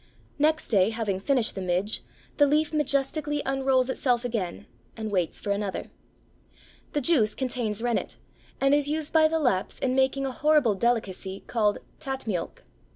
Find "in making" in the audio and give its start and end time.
9.77-10.25